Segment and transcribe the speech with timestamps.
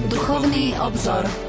[0.00, 1.45] Duchovný obzor.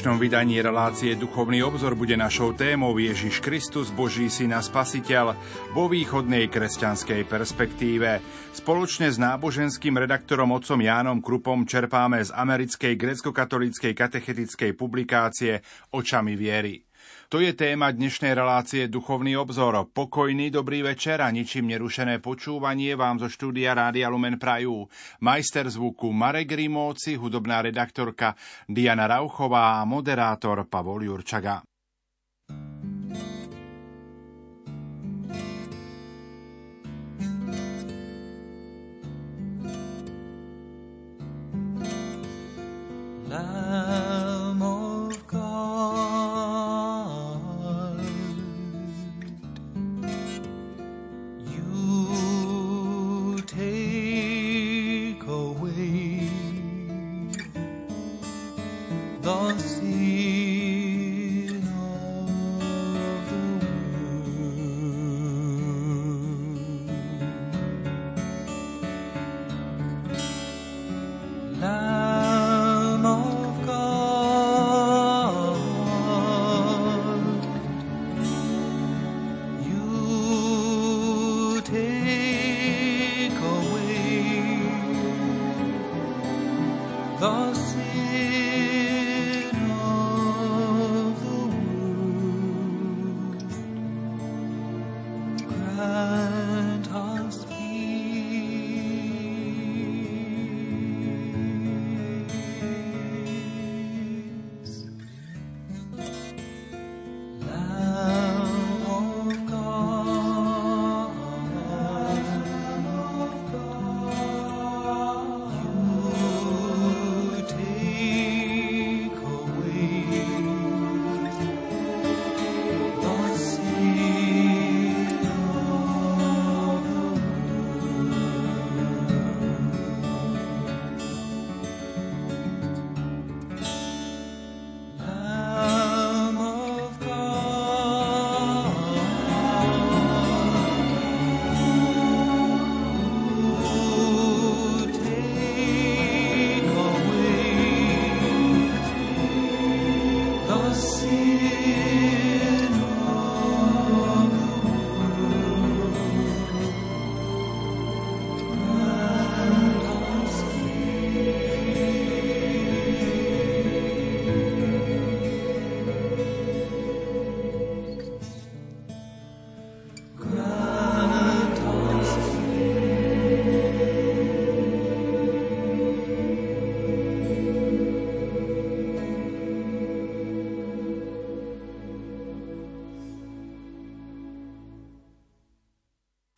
[0.00, 5.36] Dnešnom vydaní relácie Duchovný obzor bude našou témou Ježiš Kristus, Boží syn a spasiteľ
[5.76, 8.24] vo východnej kresťanskej perspektíve.
[8.56, 15.60] Spoločne s náboženským redaktorom otcom Jánom Krupom čerpáme z americkej grecko-katolíckej katechetickej publikácie
[15.92, 16.80] Očami viery.
[17.30, 19.86] To je téma dnešnej relácie Duchovný obzor.
[19.94, 24.90] Pokojný dobrý večer a ničím nerušené počúvanie vám zo štúdia Rádia Lumen Prajú.
[25.22, 28.34] Majster zvuku Marek Rimóci, hudobná redaktorka
[28.66, 31.62] Diana Rauchová a moderátor Pavol Jurčaga.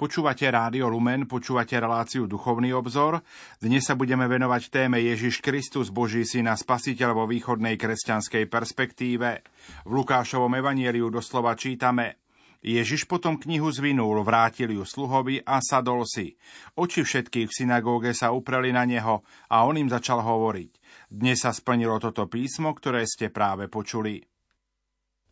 [0.03, 3.23] Počúvate Rádio Lumen, počúvate reláciu Duchovný obzor.
[3.63, 9.47] Dnes sa budeme venovať téme Ježiš Kristus, Boží syn a spasiteľ vo východnej kresťanskej perspektíve.
[9.87, 12.19] V Lukášovom evanieliu doslova čítame
[12.67, 16.35] Ježiš potom knihu zvinul, vrátil ju sluhovi a sadol si.
[16.75, 19.23] Oči všetkých v synagóge sa upreli na neho
[19.55, 20.83] a on im začal hovoriť.
[21.15, 24.19] Dnes sa splnilo toto písmo, ktoré ste práve počuli.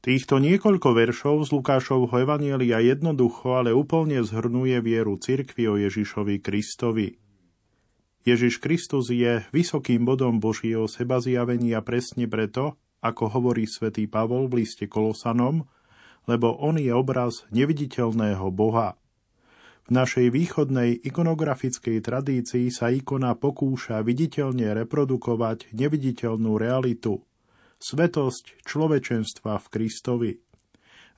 [0.00, 7.20] Týchto niekoľko veršov z Lukášovho Evanielia jednoducho, ale úplne zhrnuje vieru cirkvi o Ježišovi Kristovi.
[8.24, 14.64] Ježiš Kristus je vysokým bodom Božieho seba zjavenia presne preto, ako hovorí svätý Pavol v
[14.64, 15.68] liste Kolosanom,
[16.24, 18.96] lebo on je obraz neviditeľného Boha.
[19.84, 27.20] V našej východnej ikonografickej tradícii sa ikona pokúša viditeľne reprodukovať neviditeľnú realitu–
[27.80, 30.32] svetosť človečenstva v Kristovi.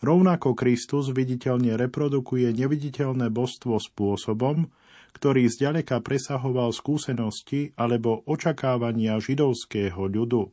[0.02, 4.70] Rovnako Kristus viditeľne reprodukuje neviditeľné božstvo spôsobom,
[5.14, 10.50] ktorý zďaleka presahoval skúsenosti alebo očakávania židovského ľudu.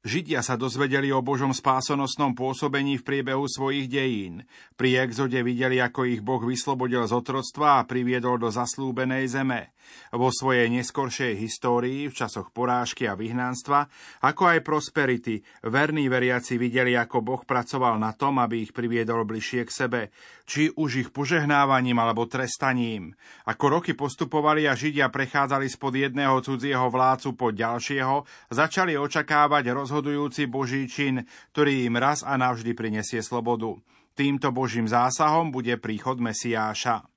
[0.00, 4.48] Židia sa dozvedeli o Božom spásonosnom pôsobení v priebehu svojich dejín.
[4.72, 9.76] Pri exode videli, ako ich Boh vyslobodil z otroctva a priviedol do zaslúbenej zeme.
[10.08, 13.92] Vo svojej neskoršej histórii, v časoch porážky a vyhnanstva,
[14.24, 19.68] ako aj prosperity, verní veriaci videli, ako Boh pracoval na tom, aby ich priviedol bližšie
[19.68, 20.00] k sebe,
[20.48, 23.12] či už ich požehnávaním alebo trestaním.
[23.44, 29.89] Ako roky postupovali a Židia prechádzali spod jedného cudzieho vládcu pod ďalšieho, začali očakávať roz
[29.90, 33.74] rozhodujúci Boží čin, ktorý im raz a navždy prinesie slobodu.
[34.14, 37.10] Týmto Božím zásahom bude príchod Mesiáša.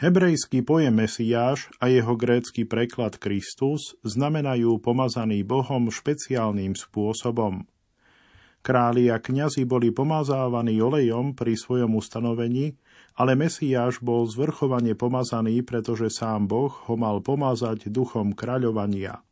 [0.00, 7.68] Hebrejský pojem Mesiáš a jeho grécky preklad Kristus znamenajú pomazaný Bohom špeciálnym spôsobom.
[8.64, 12.80] Králi a kňazi boli pomazávaní olejom pri svojom ustanovení,
[13.12, 19.25] ale Mesiáš bol zvrchovane pomazaný, pretože sám Boh ho mal pomazať duchom kráľovania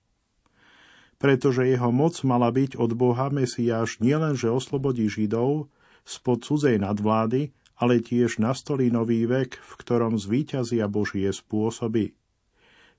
[1.19, 5.73] pretože jeho moc mala byť od Boha Mesiáš nielenže oslobodí Židov
[6.05, 12.15] spod cudzej nadvlády, ale tiež nastolí nový vek, v ktorom zvíťazia Božie spôsoby.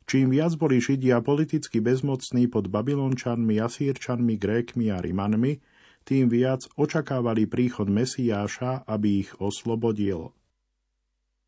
[0.06, 5.57] Čím viac boli Židia politicky bezmocní pod Babylončanmi, Asírčanmi, Grékmi a Rimanmi,
[6.06, 10.29] tým viac očakávali príchod Mesiáša, aby ich oslobodil.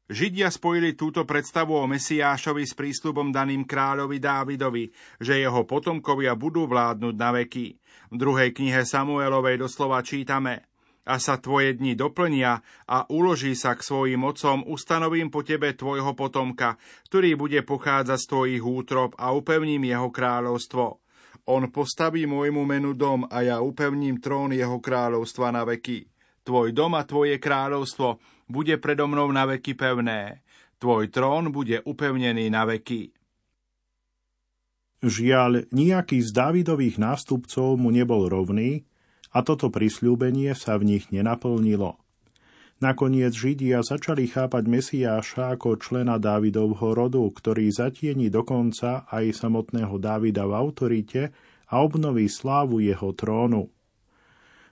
[0.08, 4.88] Židia spojili túto predstavu o Mesiášovi s prísľubom daným kráľovi Dávidovi,
[5.20, 7.76] že jeho potomkovia budú vládnuť na veky.
[8.12, 10.64] V druhej knihe Samuelovej doslova čítame
[11.04, 16.16] a sa tvoje dni doplnia a uloží sa k svojim otcom, ustanovím po tebe tvojho
[16.16, 16.80] potomka,
[17.12, 21.04] ktorý bude pochádzať z tvojich útrob a upevním jeho kráľovstvo.
[21.52, 26.08] On postaví môjmu menu dom a ja upevním trón jeho kráľovstva na veky.
[26.48, 30.42] Tvoj dom a tvoje kráľovstvo bude predo mnou na veky pevné.
[30.80, 33.12] Tvoj trón bude upevnený na veky.
[34.98, 38.90] Žiaľ, nejaký z Dávidových nástupcov mu nebol rovný
[39.30, 42.02] a toto prisľúbenie sa v nich nenaplnilo.
[42.78, 50.46] Nakoniec Židia začali chápať Mesiáša ako člena Dávidovho rodu, ktorý zatieni dokonca aj samotného Dávida
[50.46, 51.22] v autorite
[51.74, 53.74] a obnoví slávu jeho trónu.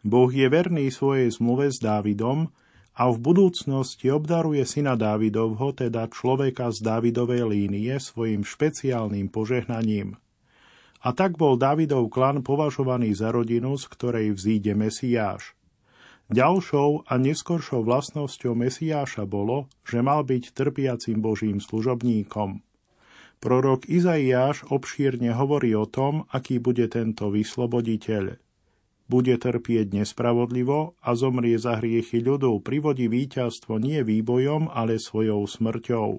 [0.06, 2.54] Boh je verný svojej zmluve s Dávidom
[2.96, 10.16] a v budúcnosti obdaruje syna Dávidovho, teda človeka z Dávidovej línie, svojim špeciálnym požehnaním.
[11.04, 15.54] A tak bol Dávidov klan považovaný za rodinu, z ktorej vzíde Mesiáš.
[16.32, 22.66] Ďalšou a neskoršou vlastnosťou Mesiáša bolo, že mal byť trpiacim Božím služobníkom.
[23.38, 28.42] Prorok Izaiáš obšírne hovorí o tom, aký bude tento vysloboditeľ
[29.06, 36.10] bude trpieť nespravodlivo a zomrie za hriechy ľudov, privodí víťazstvo nie výbojom, ale svojou smrťou.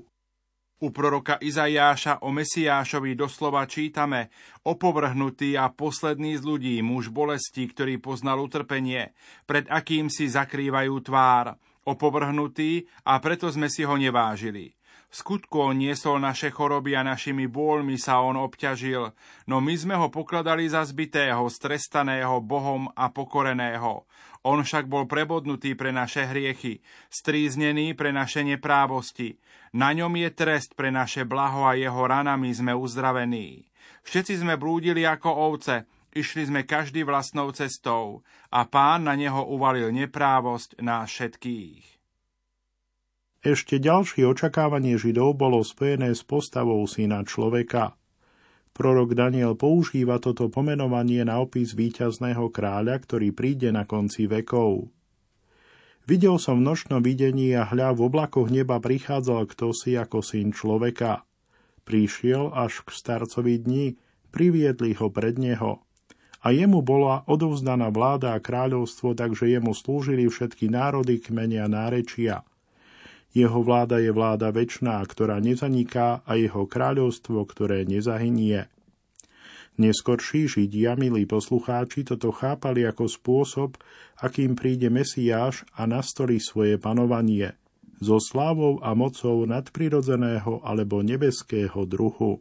[0.77, 4.29] U proroka Izajáša o Mesiášovi doslova čítame
[4.61, 9.17] opovrhnutý a posledný z ľudí, muž bolesti, ktorý poznal utrpenie,
[9.49, 11.57] pred akým si zakrývajú tvár,
[11.89, 14.76] opovrhnutý a preto sme si ho nevážili.
[15.07, 19.15] Skutku on niesol naše choroby a našimi bôľmi sa on obťažil,
[19.47, 24.05] no my sme ho pokladali za zbitého, strestaného Bohom a pokoreného.
[24.47, 26.79] On však bol prebodnutý pre naše hriechy,
[27.11, 29.43] stríznený pre naše neprávosti.
[29.75, 33.67] Na ňom je trest pre naše blaho a jeho ranami sme uzdravení.
[34.07, 38.23] Všetci sme blúdili ako ovce, išli sme každý vlastnou cestou
[38.55, 41.96] a pán na neho uvalil neprávosť nás všetkých.
[43.47, 47.95] Ešte ďalšie očakávanie Židov bolo spojené s postavou syna človeka.
[48.75, 54.91] Prorok Daniel používa toto pomenovanie na opis víťazného kráľa, ktorý príde na konci vekov.
[56.11, 60.51] Videl som v nočnom videní a hľa v oblakoch neba prichádzal kto si ako syn
[60.51, 61.23] človeka.
[61.87, 63.95] Prišiel až k starcovi dni,
[64.35, 65.87] priviedli ho pred neho.
[66.43, 72.43] A jemu bola odovzdaná vláda a kráľovstvo, takže jemu slúžili všetky národy, kmene a nárečia–
[73.37, 78.73] jeho vláda je vláda väčšiná, ktorá nezaniká a jeho kráľovstvo, ktoré nezahynie.
[79.77, 83.77] Neskorší Židia, milí poslucháči, toto chápali ako spôsob,
[84.25, 87.53] akým príde Mesiáš a nastolí svoje panovanie,
[88.01, 92.41] so slávou a mocou nadprirodzeného alebo nebeského druhu.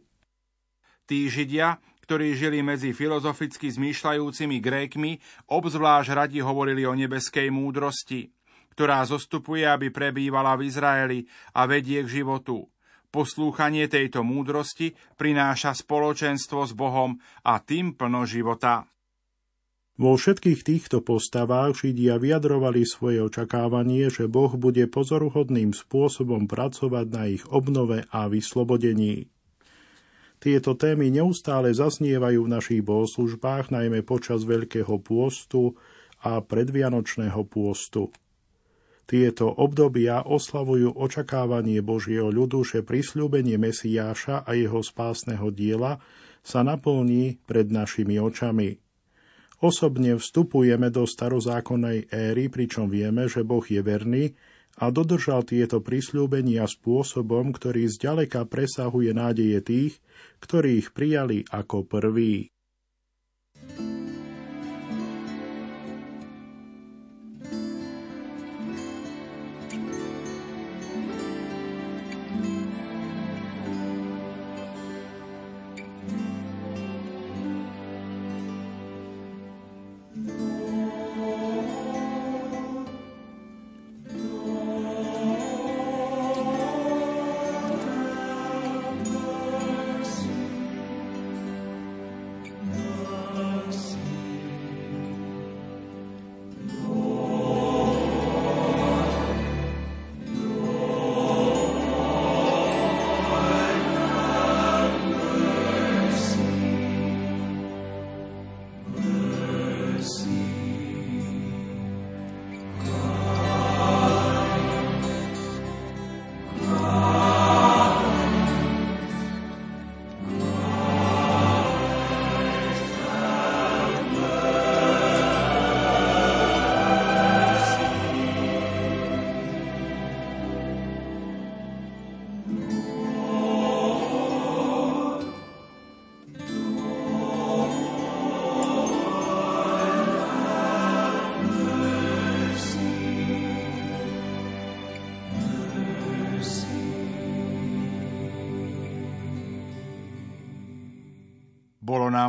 [1.04, 1.76] Tí Židia,
[2.08, 5.20] ktorí žili medzi filozoficky zmýšľajúcimi Grékmi,
[5.52, 8.32] obzvlášť radi hovorili o nebeskej múdrosti
[8.76, 11.18] ktorá zostupuje, aby prebývala v Izraeli
[11.56, 12.68] a vedie k životu.
[13.08, 18.84] Poslúchanie tejto múdrosti prináša spoločenstvo s Bohom a tým plno života.
[19.96, 27.24] Vo všetkých týchto postavách Židia vyjadrovali svoje očakávanie, že Boh bude pozoruhodným spôsobom pracovať na
[27.32, 29.32] ich obnove a vyslobodení.
[30.36, 35.80] Tieto témy neustále zaznievajú v našich bohoslužbách, najmä počas Veľkého pôstu
[36.20, 38.12] a predvianočného pôstu.
[39.06, 46.02] Tieto obdobia oslavujú očakávanie Božieho ľudu, že prisľúbenie Mesiáša a jeho spásneho diela
[46.42, 48.82] sa naplní pred našimi očami.
[49.62, 54.34] Osobne vstupujeme do starozákonnej éry, pričom vieme, že Boh je verný
[54.76, 59.94] a dodržal tieto prisľúbenia spôsobom, ktorý zďaleka presahuje nádeje tých,
[60.44, 62.52] ktorých prijali ako prví.
[63.56, 63.95] Bolo nám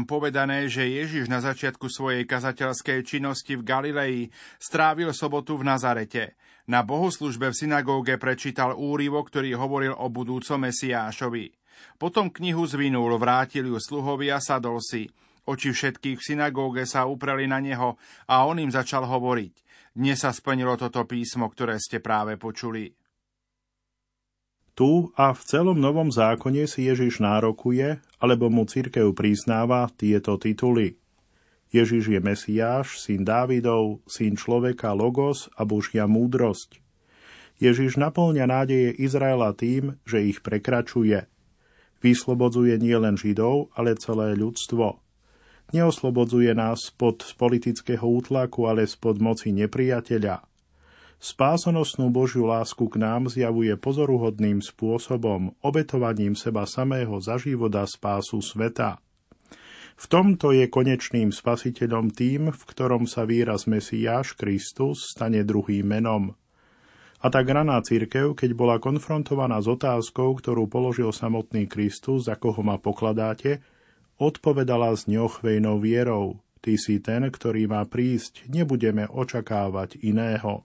[0.07, 6.39] povedané, že Ježiš na začiatku svojej kazateľskej činnosti v Galilei strávil sobotu v Nazarete.
[6.71, 11.51] Na bohoslužbe v synagóge prečítal úrivo, ktorý hovoril o budúcom Mesiášovi.
[11.99, 15.11] Potom knihu zvinul, vrátil ju sluhovi a sadol si.
[15.47, 17.95] Oči všetkých v synagóge sa upreli na neho
[18.27, 19.53] a on im začal hovoriť.
[19.95, 23.06] Dnes sa splnilo toto písmo, ktoré ste práve počuli.
[24.77, 31.01] Tu a v celom Novom zákone si Ježiš nárokuje, alebo mu církev priznáva tieto tituly.
[31.73, 36.77] Ježiš je Mesiáš, syn Dávidov, syn človeka Logos a Božia múdrosť.
[37.57, 41.25] Ježiš naplňa nádeje Izraela tým, že ich prekračuje.
[42.05, 45.01] Vyslobodzuje nielen Židov, ale celé ľudstvo.
[45.73, 50.45] Neoslobodzuje nás spod politického útlaku, ale spod moci nepriateľa–
[51.17, 59.01] Spásonosnú Božiu lásku k nám zjavuje pozoruhodným spôsobom, obetovaním seba samého za života spásu sveta.
[59.97, 66.37] V tomto je konečným spasiteľom tým, v ktorom sa výraz Mesiáš Kristus stane druhým menom.
[67.17, 72.61] A tak raná církev, keď bola konfrontovaná s otázkou, ktorú položil samotný Kristus, za koho
[72.61, 73.65] ma pokladáte,
[74.21, 76.45] odpovedala s neochvejnou vierou.
[76.61, 80.61] Ty si ten, ktorý má prísť, nebudeme očakávať iného.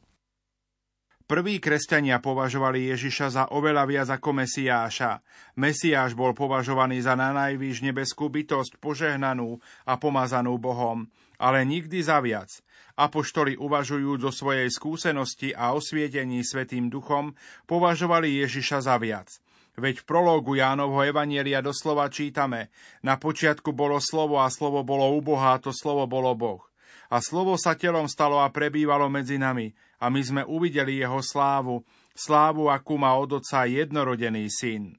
[1.23, 5.23] Prví kresťania považovali Ježiša za oveľa viac ako Mesiáša.
[5.55, 11.07] Mesiáš bol považovaný za na najvýš nebeskú bytosť, požehnanú a pomazanú Bohom,
[11.38, 12.50] ale nikdy za viac.
[12.99, 17.38] Apoštoli uvažujú zo svojej skúsenosti a osvietení Svetým duchom,
[17.71, 19.31] považovali Ježiša za viac.
[19.73, 22.69] Veď v prológu Jánovho Evanielia doslova čítame,
[23.00, 26.61] na počiatku bolo slovo a slovo bolo u Boha a to slovo bolo Boh.
[27.09, 31.87] A slovo sa telom stalo a prebývalo medzi nami a my sme uvideli jeho slávu,
[32.11, 34.99] slávu, akú má od oca jednorodený syn.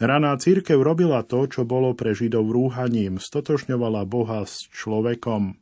[0.00, 5.60] Raná církev robila to, čo bolo pre Židov rúhaním, stotožňovala Boha s človekom.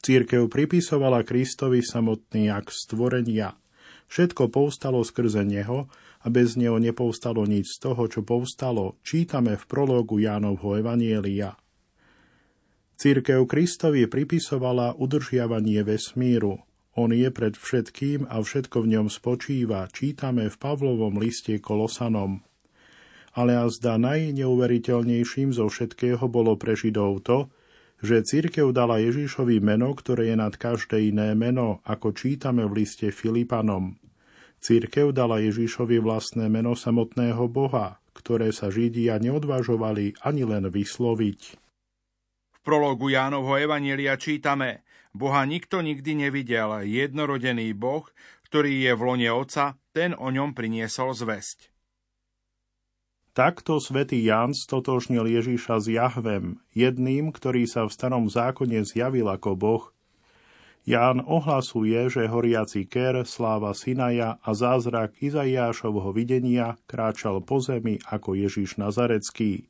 [0.00, 3.58] Církev pripisovala Kristovi samotný akt stvorenia.
[4.06, 5.90] Všetko povstalo skrze Neho
[6.22, 11.58] a bez Neho nepovstalo nič z toho, čo povstalo, čítame v prologu Jánovho Evanielia.
[12.94, 16.62] Církev Kristovi pripisovala udržiavanie vesmíru,
[16.94, 22.46] on je pred všetkým a všetko v ňom spočíva, čítame v Pavlovom liste Kolosanom.
[23.34, 27.50] Ale a zda najneuveriteľnejším zo všetkého bolo pre Židov to,
[27.98, 33.10] že církev dala Ježišovi meno, ktoré je nad každé iné meno, ako čítame v liste
[33.10, 33.98] Filipanom.
[34.62, 41.40] Církev dala Ježišovi vlastné meno samotného Boha, ktoré sa Židia neodvažovali ani len vysloviť.
[42.54, 44.78] V prologu Jánovho Evanielia čítame–
[45.14, 48.02] Boha nikto nikdy nevidel, jednorodený Boh,
[48.50, 51.70] ktorý je v lone Otca, ten o ňom priniesol zväzť.
[53.34, 59.50] Takto svätý Ján stotožnil Ježiša s Jahvem, jedným, ktorý sa v starom zákone zjavil ako
[59.58, 59.84] Boh.
[60.86, 68.38] Ján ohlasuje, že horiaci ker, sláva Sinaja a zázrak Izaiášovho videnia kráčal po zemi ako
[68.38, 69.66] Ježiš Nazarecký.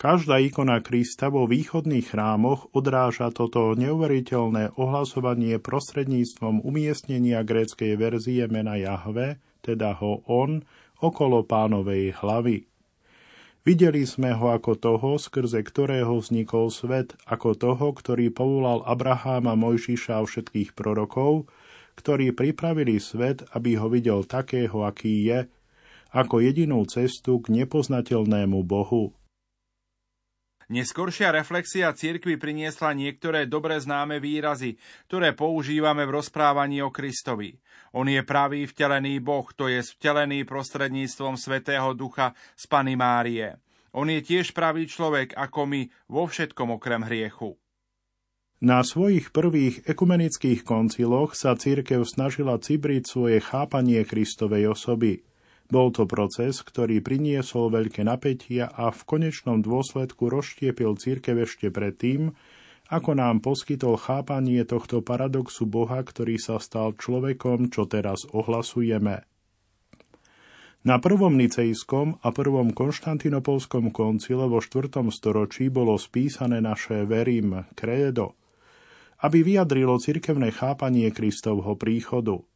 [0.00, 8.80] Každá ikona Krista vo východných chrámoch odráža toto neuveriteľné ohlasovanie prostredníctvom umiestnenia gréckej verzie mena
[8.80, 10.64] Jahve, teda ho on,
[11.04, 12.64] okolo pánovej hlavy.
[13.60, 20.16] Videli sme ho ako toho, skrze ktorého vznikol svet, ako toho, ktorý povolal Abraháma, Mojžiša
[20.16, 21.44] a všetkých prorokov,
[22.00, 25.44] ktorí pripravili svet, aby ho videl takého, aký je,
[26.16, 29.12] ako jedinú cestu k nepoznateľnému Bohu.
[30.70, 34.78] Neskoršia reflexia cirkvy priniesla niektoré dobre známe výrazy,
[35.10, 37.58] ktoré používame v rozprávaní o Kristovi.
[37.90, 43.58] On je pravý vtelený Boh, to je vtelený prostredníctvom Svetého Ducha z Pany Márie.
[43.98, 47.58] On je tiež pravý človek ako my vo všetkom okrem hriechu.
[48.62, 55.26] Na svojich prvých ekumenických konciloch sa církev snažila cibriť svoje chápanie Kristovej osoby–
[55.70, 62.34] bol to proces, ktorý priniesol veľké napätia a v konečnom dôsledku rozštiepil církev ešte predtým,
[62.90, 69.22] ako nám poskytol chápanie tohto paradoxu Boha, ktorý sa stal človekom, čo teraz ohlasujeme.
[70.82, 74.90] Na prvom nicejskom a prvom konštantinopolskom koncile vo 4.
[75.14, 78.34] storočí bolo spísané naše verím krédo,
[79.22, 82.42] aby vyjadrilo cirkevné chápanie Kristovho príchodu–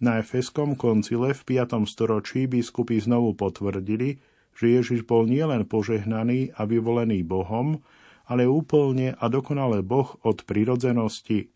[0.00, 1.84] na Efeskom koncile v 5.
[1.84, 4.16] storočí biskupy znovu potvrdili,
[4.56, 7.84] že Ježiš bol nielen požehnaný a vyvolený Bohom,
[8.24, 11.52] ale úplne a dokonale Boh od prirodzenosti.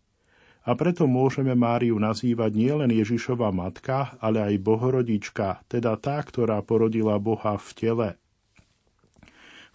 [0.65, 7.21] A preto môžeme Máriu nazývať nielen Ježišova matka, ale aj Bohorodička, teda tá, ktorá porodila
[7.21, 8.09] Boha v tele.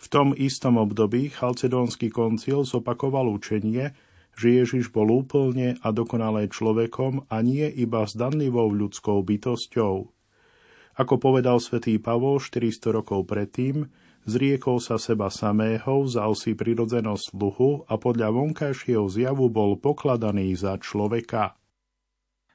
[0.00, 3.94] V tom istom období Chalcedónsky koncil zopakoval učenie,
[4.40, 10.08] že Ježiš bol úplne a dokonale človekom a nie iba zdanlivou ľudskou bytosťou.
[10.96, 13.92] Ako povedal svätý Pavol 400 rokov predtým,
[14.24, 20.80] zriekol sa seba samého, vzal si prirodzenosť sluhu a podľa vonkajšieho zjavu bol pokladaný za
[20.80, 21.60] človeka.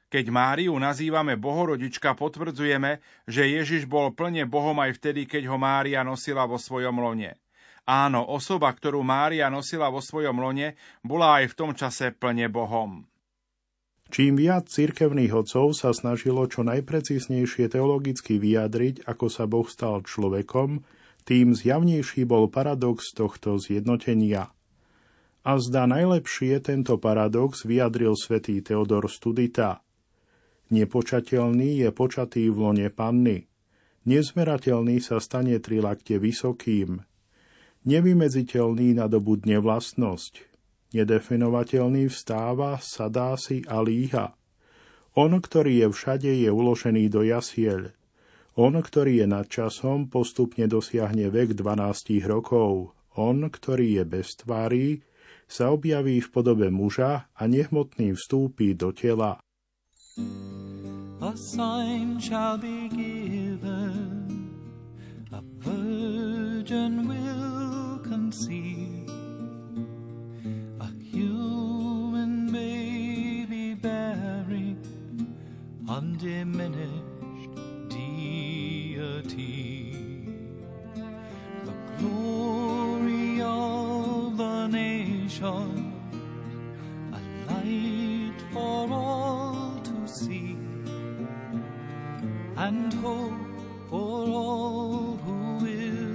[0.06, 6.06] Keď Máriu nazývame Bohorodička, potvrdzujeme, že Ježiš bol plne Bohom aj vtedy, keď ho Mária
[6.06, 7.34] nosila vo svojom lone.
[7.86, 10.74] Áno, osoba, ktorú Mária nosila vo svojom lone,
[11.06, 13.06] bola aj v tom čase plne Bohom.
[14.10, 20.82] Čím viac cirkevných odcov sa snažilo čo najprecíznejšie teologicky vyjadriť, ako sa Boh stal človekom,
[21.26, 24.50] tým zjavnejší bol paradox tohto zjednotenia.
[25.46, 29.82] A zdá najlepšie tento paradox vyjadril svätý Teodor Studita.
[30.74, 33.46] Nepočateľný je počatý v lone panny.
[34.06, 37.02] Nezmerateľný sa stane tri lakte vysokým,
[37.86, 40.42] Nevymedziteľný nadobudne vlastnosť.
[40.90, 44.34] Nedefinovateľný vstáva, sadá si a líha.
[45.14, 47.94] On, ktorý je všade, je uložený do jasiel.
[48.58, 52.90] On, ktorý je nad časom, postupne dosiahne vek 12 rokov.
[53.14, 55.06] On, ktorý je bez tvári,
[55.46, 59.38] sa objaví v podobe muža a nehmotný vstúpi do tela.
[61.22, 64.26] A sign shall be given,
[65.30, 67.25] a virgin will
[68.26, 69.08] conceive
[70.80, 74.76] a human baby bearing
[75.88, 77.54] undiminished
[77.88, 79.14] deity.
[81.66, 85.92] The glory of the nation,
[87.12, 90.58] a light for all to see,
[92.56, 93.46] and hope
[93.88, 96.05] for all who will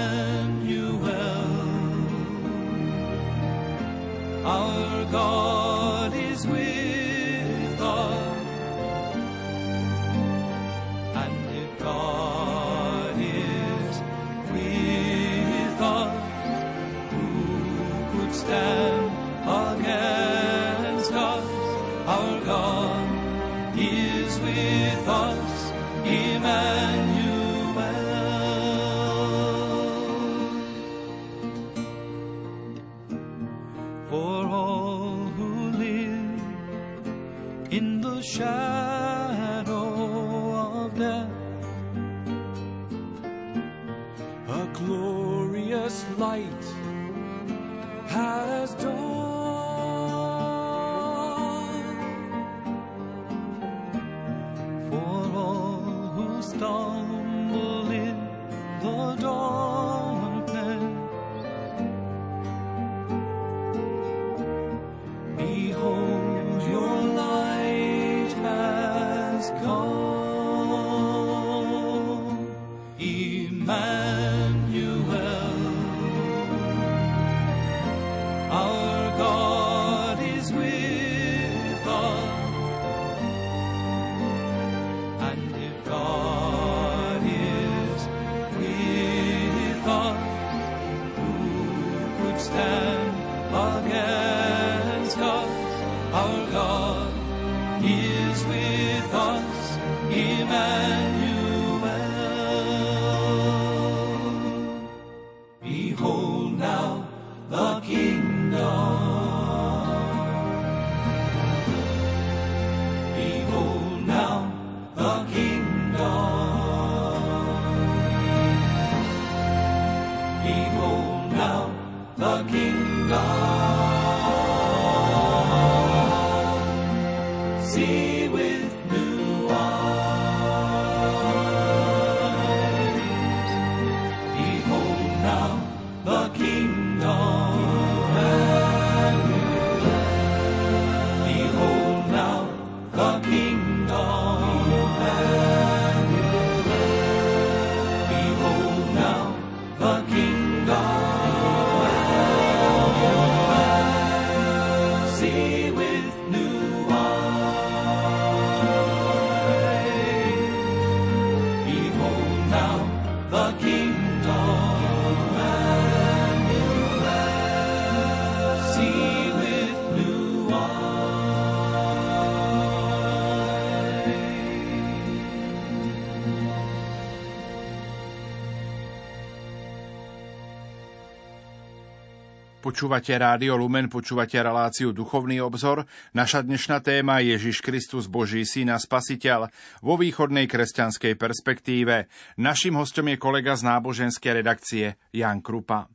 [182.74, 185.86] Počúvate Rádio Lumen, počúvate reláciu Duchovný obzor.
[186.10, 189.46] Naša dnešná téma je Ježiš Kristus, Boží syn a spasiteľ
[189.78, 192.10] vo východnej kresťanskej perspektíve.
[192.34, 195.93] Našim hostom je kolega z náboženskej redakcie Jan Krupa.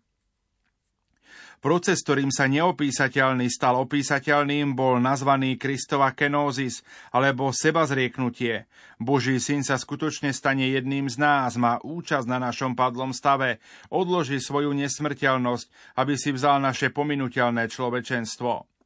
[1.59, 8.63] Proces, ktorým sa neopísateľný stal opísateľným, bol nazvaný Kristova kenózis alebo seba zrieknutie.
[8.95, 13.59] Boží syn sa skutočne stane jedným z nás, má účasť na našom padlom stave,
[13.91, 18.78] odloží svoju nesmrteľnosť, aby si vzal naše pominuteľné človečenstvo.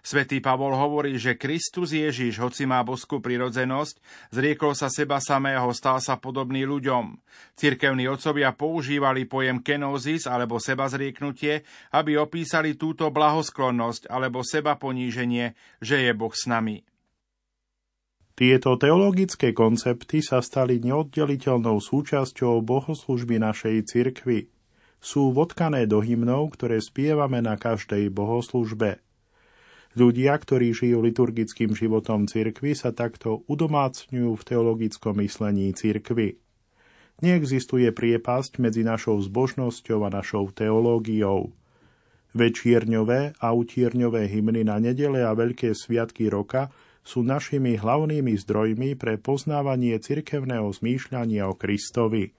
[0.00, 4.00] Svetý Pavol hovorí, že Kristus Ježiš, hoci má boskú prirodzenosť,
[4.32, 7.20] zriekol sa seba samého, stal sa podobný ľuďom.
[7.56, 15.52] Cirkevní otcovia používali pojem kenózis alebo seba zrieknutie, aby opísali túto blahosklonnosť alebo seba poníženie,
[15.84, 16.80] že je Boh s nami.
[18.40, 24.48] Tieto teologické koncepty sa stali neoddeliteľnou súčasťou bohoslužby našej cirkvy.
[24.96, 29.04] Sú vodkané do hymnov, ktoré spievame na každej bohoslužbe.
[29.90, 36.38] Ľudia, ktorí žijú liturgickým životom cirkvy, sa takto udomácňujú v teologickom myslení cirkvy.
[37.20, 41.50] Neexistuje priepasť medzi našou zbožnosťou a našou teológiou.
[42.30, 46.70] Večierňové a utierňové hymny na nedele a veľké sviatky roka
[47.02, 52.30] sú našimi hlavnými zdrojmi pre poznávanie cirkevného zmýšľania o Kristovi.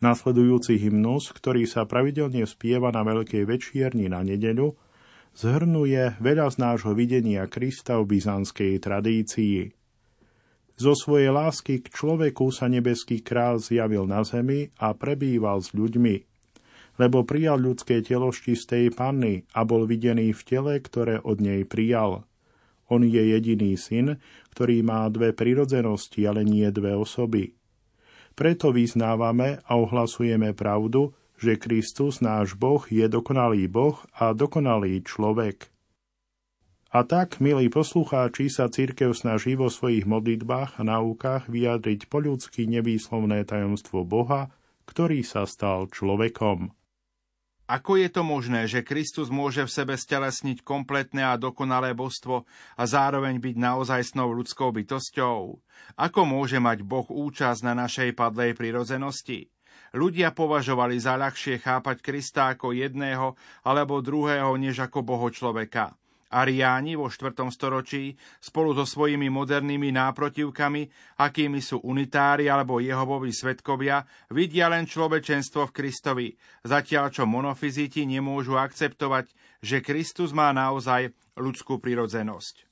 [0.00, 4.78] Nasledujúci hymnus, ktorý sa pravidelne spieva na Veľkej večierni na nedeľu,
[5.34, 9.70] zhrnuje veľa z nášho videnia Krista v byzantskej tradícii.
[10.80, 16.16] Zo svojej lásky k človeku sa nebeský král zjavil na zemi a prebýval s ľuďmi,
[16.96, 22.24] lebo prijal ľudské telo čistej panny a bol videný v tele, ktoré od nej prijal.
[22.88, 24.18] On je jediný syn,
[24.56, 27.54] ktorý má dve prirodzenosti, ale nie dve osoby.
[28.32, 35.72] Preto vyznávame a ohlasujeme pravdu, že Kristus, náš Boh, je dokonalý Boh a dokonalý človek.
[36.92, 42.68] A tak, milí poslucháči, sa církev snaží vo svojich modlitbách a náukách vyjadriť po ľudsky
[42.68, 44.52] nevýslovné tajomstvo Boha,
[44.84, 46.74] ktorý sa stal človekom.
[47.70, 52.42] Ako je to možné, že Kristus môže v sebe stelesniť kompletné a dokonalé božstvo
[52.74, 55.62] a zároveň byť naozajstnou ľudskou bytosťou?
[55.94, 59.54] Ako môže mať Boh účasť na našej padlej prirodzenosti?
[59.90, 63.34] Ľudia považovali za ľahšie chápať Krista ako jedného
[63.66, 65.98] alebo druhého než ako boho človeka.
[66.30, 67.34] Ariáni vo 4.
[67.50, 70.86] storočí spolu so svojimi modernými náprotivkami,
[71.18, 76.28] akými sú unitári alebo jehovoví svetkovia, vidia len človečenstvo v Kristovi,
[76.62, 79.26] zatiaľ čo monofiziti nemôžu akceptovať,
[79.58, 82.70] že Kristus má naozaj ľudskú prirodzenosť.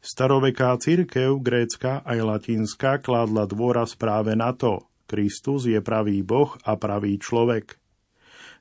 [0.00, 4.88] Staroveká církev, grécka aj latinská, kládla dôraz práve na to.
[5.08, 7.80] Kristus je pravý Boh a pravý človek.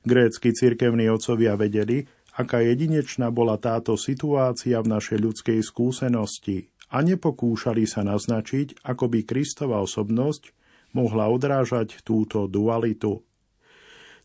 [0.07, 2.07] Grécky cirkevní otcovia vedeli,
[2.39, 9.19] aká jedinečná bola táto situácia v našej ľudskej skúsenosti a nepokúšali sa naznačiť, ako by
[9.27, 10.55] Kristova osobnosť
[10.95, 13.27] mohla odrážať túto dualitu.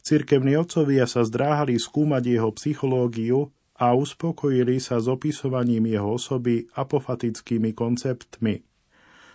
[0.03, 7.75] Cirkevní otcovia sa zdráhali skúmať jeho psychológiu a uspokojili sa s opisovaním jeho osoby apofatickými
[7.75, 8.72] konceptmi.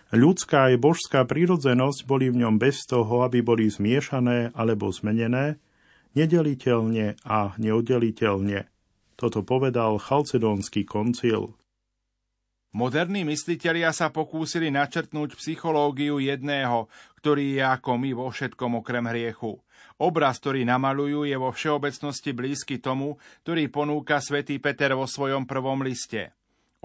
[0.08, 5.60] Ľudská aj božská prírodzenosť boli v ňom bez toho, aby boli zmiešané alebo zmenené,
[6.16, 8.72] nedeliteľne a neoddeliteľne.
[9.20, 11.52] Toto povedal Chalcedónsky koncil.
[12.72, 16.88] Moderní myslitelia sa pokúsili načrtnúť psychológiu jedného,
[17.20, 19.60] ktorý je ako my vo všetkom okrem hriechu.
[20.00, 25.84] Obraz, ktorý namalujú, je vo všeobecnosti blízky tomu, ktorý ponúka svätý Peter vo svojom prvom
[25.84, 26.32] liste.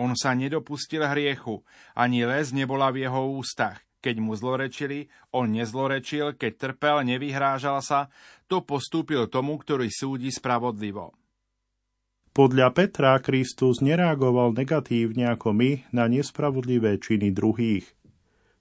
[0.01, 1.61] On sa nedopustil hriechu,
[1.93, 3.81] ani les nebola v jeho ústach.
[4.03, 8.11] Keď mu zlorečili, on nezlorečil, keď trpel, nevyhrážal sa,
[8.51, 11.15] to postúpil tomu, ktorý súdi spravodlivo.
[12.33, 17.85] Podľa Petra Kristus nereagoval negatívne ako my na nespravodlivé činy druhých.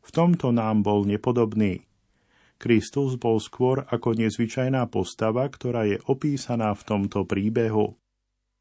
[0.04, 1.88] V tomto nám bol nepodobný.
[2.60, 7.98] Kristus bol skôr ako nezvyčajná postava, ktorá je opísaná v tomto príbehu.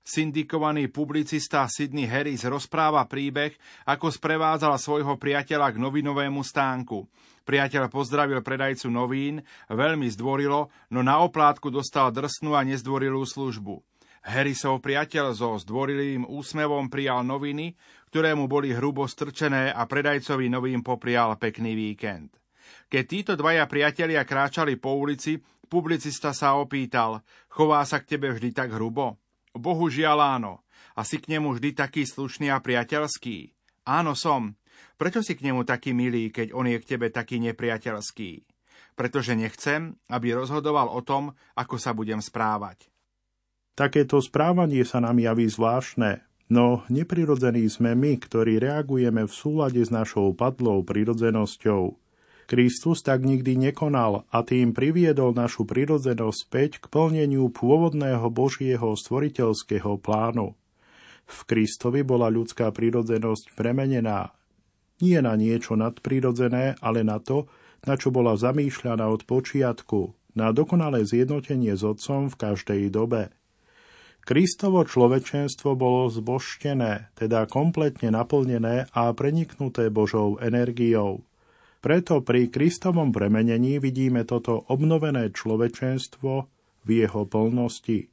[0.02, 3.54] Syndikovaný publicista Sidney Harris rozpráva príbeh,
[3.86, 7.06] ako sprevádzal svojho priateľa k novinovému stánku.
[7.46, 13.78] Priateľ pozdravil predajcu novín, veľmi zdvorilo, no na oplátku dostal drsnú a nezdvorilú službu.
[14.22, 17.74] Harrisov priateľ so zdvorilým úsmevom prijal noviny,
[18.14, 22.38] ktoré mu boli hrubo strčené a predajcovi novým poprial pekný víkend.
[22.90, 28.54] Keď títo dvaja priatelia kráčali po ulici, publicista sa opýtal, chová sa k tebe vždy
[28.54, 29.18] tak hrubo?
[29.56, 30.64] Bohužiaľ áno.
[30.96, 33.52] A si k nemu vždy taký slušný a priateľský?
[33.88, 34.56] Áno som.
[35.00, 38.44] Prečo si k nemu taký milý, keď on je k tebe taký nepriateľský?
[38.94, 42.92] Pretože nechcem, aby rozhodoval o tom, ako sa budem správať.
[43.72, 49.90] Takéto správanie sa nám javí zvláštne, no neprirodzení sme my, ktorí reagujeme v súlade s
[49.90, 51.96] našou padlou prirodzenosťou.
[52.52, 59.96] Kristus tak nikdy nekonal a tým priviedol našu prirodzenosť späť k plneniu pôvodného Božieho stvoriteľského
[59.96, 60.60] plánu.
[61.24, 64.36] V Kristovi bola ľudská prirodzenosť premenená.
[65.00, 67.48] Nie na niečo nadprirodzené, ale na to,
[67.88, 73.32] na čo bola zamýšľaná od počiatku, na dokonalé zjednotenie s Otcom v každej dobe.
[74.28, 81.24] Kristovo človečenstvo bolo zboštené, teda kompletne naplnené a preniknuté Božou energiou.
[81.82, 86.32] Preto pri Kristovom premenení vidíme toto obnovené človečenstvo
[86.86, 88.06] v jeho plnosti.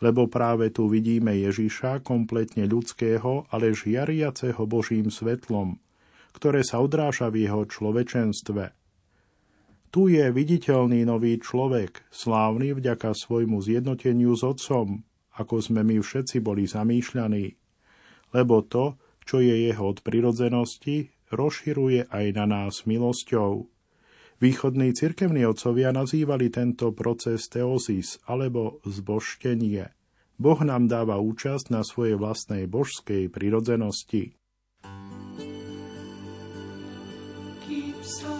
[0.00, 5.76] Lebo práve tu vidíme Ježiša kompletne ľudského, ale žiariaceho Božím svetlom,
[6.32, 8.72] ktoré sa odráža v jeho človečenstve.
[9.92, 15.04] Tu je viditeľný nový človek, slávny vďaka svojmu zjednoteniu s Otcom,
[15.36, 17.52] ako sme my všetci boli zamýšľaní.
[18.32, 18.96] Lebo to,
[19.28, 23.68] čo je jeho od prirodzenosti, rozširuje aj na nás milosťou.
[24.38, 29.90] Východní cirkevní otcovia nazývali tento proces teozis alebo zboštenie.
[30.38, 34.38] Boh nám dáva účasť na svojej vlastnej božskej prirodzenosti.
[37.66, 38.37] Keep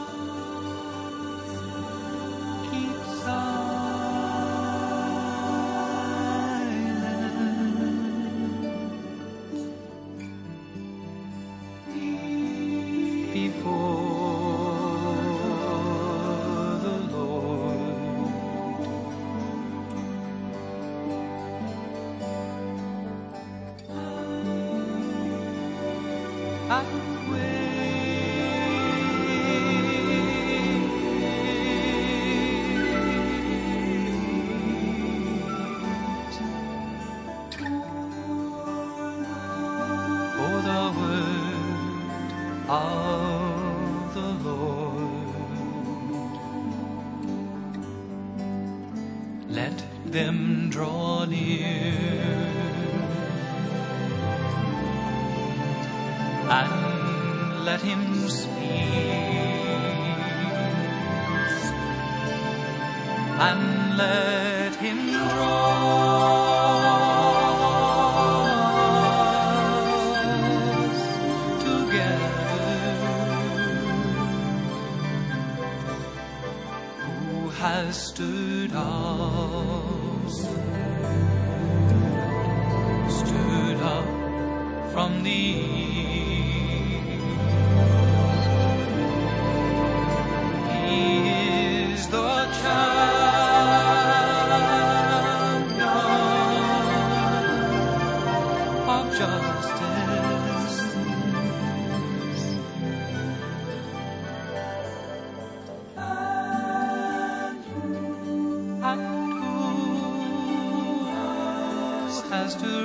[112.54, 112.77] to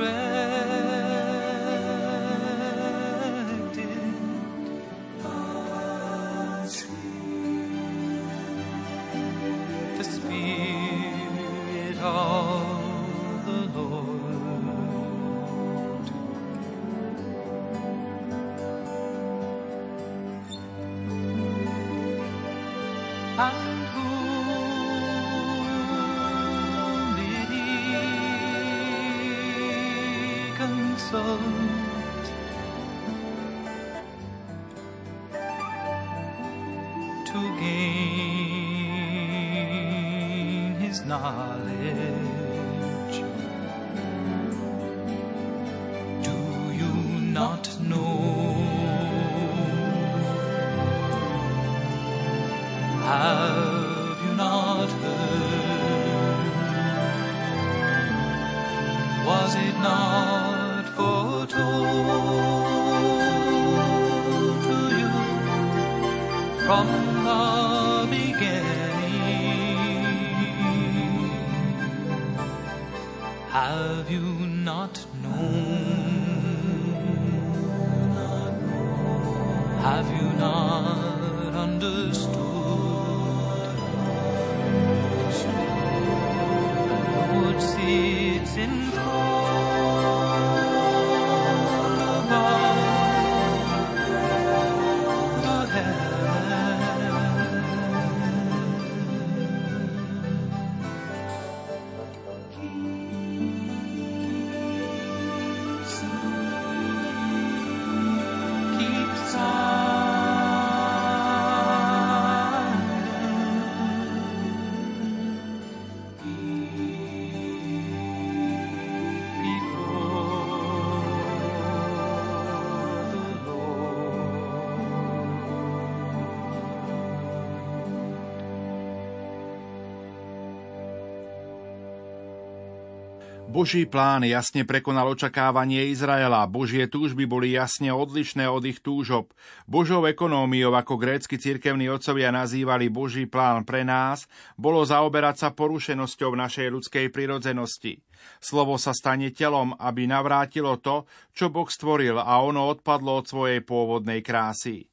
[133.63, 139.31] Boží plán jasne prekonal očakávanie Izraela, Božie túžby boli jasne odlišné od ich túžob.
[139.71, 144.27] Božou ekonómiou, ako grécky cirkevní otcovia nazývali Boží plán pre nás,
[144.59, 148.03] bolo zaoberať sa porušenosťou našej ľudskej prirodzenosti.
[148.43, 153.63] Slovo sa stane telom, aby navrátilo to, čo Boh stvoril a ono odpadlo od svojej
[153.63, 154.91] pôvodnej krásy.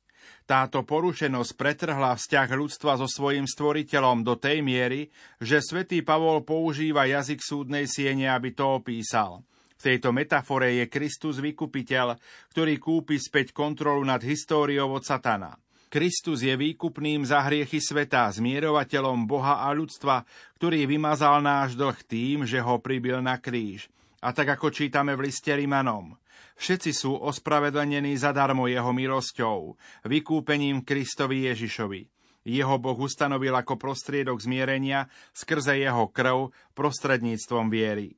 [0.50, 5.06] Táto porušenosť pretrhla vzťah ľudstva so svojim stvoriteľom do tej miery,
[5.38, 9.46] že svätý Pavol používa jazyk súdnej siene, aby to opísal.
[9.78, 12.18] V tejto metafore je Kristus vykupiteľ,
[12.50, 15.54] ktorý kúpi späť kontrolu nad históriou od satana.
[15.86, 20.26] Kristus je výkupným za hriechy sveta, zmierovateľom Boha a ľudstva,
[20.58, 23.86] ktorý vymazal náš dlh tým, že ho pribil na kríž.
[24.18, 26.18] A tak ako čítame v liste Rimanom,
[26.60, 32.04] Všetci sú ospravedlnení zadarmo jeho milosťou, vykúpením Kristovi Ježišovi.
[32.44, 38.12] Jeho Boh ustanovil ako prostriedok zmierenia skrze jeho krv prostredníctvom viery.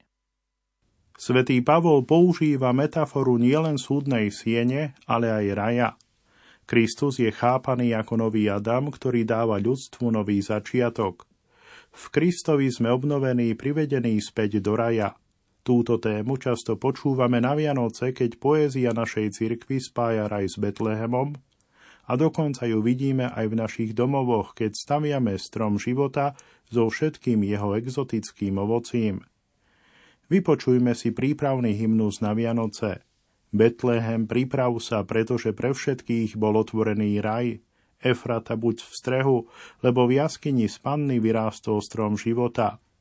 [1.15, 5.89] Svetý Pavol používa metaforu nielen súdnej siene, ale aj raja.
[6.67, 11.31] Kristus je chápaný ako nový Adam, ktorý dáva ľudstvu nový začiatok.
[11.95, 15.15] V Kristovi sme obnovení, privedení späť do raja–
[15.63, 21.39] Túto tému často počúvame na Vianoce, keď poézia našej cirkvi spája raj s Betlehemom
[22.11, 26.35] a dokonca ju vidíme aj v našich domovoch, keď staviame strom života
[26.67, 29.23] so všetkým jeho exotickým ovocím.
[30.27, 33.07] Vypočujme si prípravný hymnus na Vianoce.
[33.55, 37.63] Betlehem, priprav sa, pretože pre všetkých bol otvorený raj.
[38.03, 39.39] Efrata buď v strehu,
[39.79, 42.83] lebo v jaskyni z panny vyrástol strom života–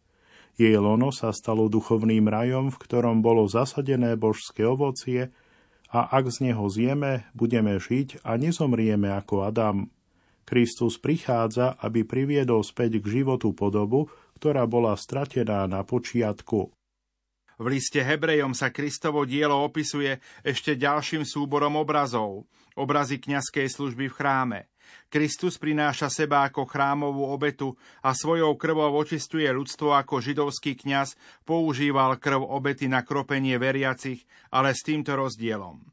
[0.59, 5.31] jej lono sa stalo duchovným rajom, v ktorom bolo zasadené božské ovocie
[5.91, 9.91] a ak z neho zjeme, budeme žiť a nezomrieme ako Adam.
[10.47, 14.07] Kristus prichádza, aby priviedol späť k životu podobu,
[14.39, 16.71] ktorá bola stratená na počiatku.
[17.61, 22.49] V liste Hebrejom sa Kristovo dielo opisuje ešte ďalším súborom obrazov.
[22.73, 24.59] Obrazy kňazskej služby v chráme.
[25.11, 32.15] Kristus prináša seba ako chrámovú obetu a svojou krvou očistuje ľudstvo ako židovský kňaz používal
[32.17, 35.83] krv obety na kropenie veriacich, ale s týmto rozdielom.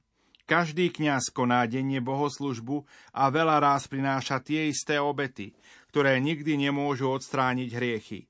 [0.49, 5.53] Každý kňaz koná denne bohoslužbu a veľa ráz prináša tie isté obety,
[5.93, 8.21] ktoré nikdy nemôžu odstrániť hriechy.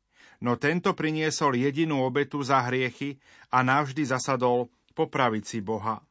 [0.42, 3.22] No tento priniesol jedinú obetu za hriechy
[3.54, 4.66] a navždy zasadol
[4.98, 6.07] po pravici Boha.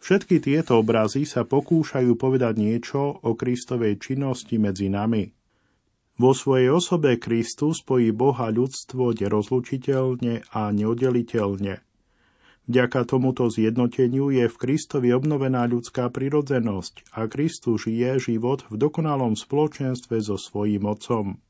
[0.00, 5.28] Všetky tieto obrazy sa pokúšajú povedať niečo o Kristovej činnosti medzi nami.
[6.16, 11.84] Vo svojej osobe Kristus spojí Boha ľudstvo nerozlučiteľne a neoddeliteľne.
[12.68, 19.34] Vďaka tomuto zjednoteniu je v Kristovi obnovená ľudská prirodzenosť a Kristus žije život v dokonalom
[19.36, 21.40] spoločenstve so svojím Otcom.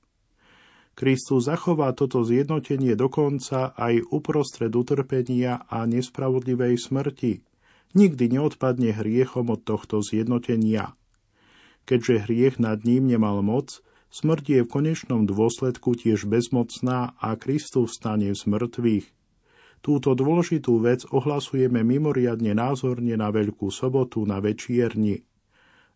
[0.95, 7.43] Kristus zachová toto zjednotenie dokonca aj uprostred utrpenia a nespravodlivej smrti.
[7.93, 10.95] Nikdy neodpadne hriechom od tohto zjednotenia.
[11.85, 13.83] Keďže hriech nad ním nemal moc,
[14.15, 19.07] smrť je v konečnom dôsledku tiež bezmocná a Kristus stane z mŕtvych–
[19.81, 25.25] Túto dôležitú vec ohlasujeme mimoriadne názorne na Veľkú sobotu na večierni.